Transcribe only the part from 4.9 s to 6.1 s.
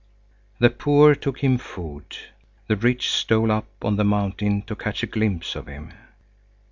a glimpse of him.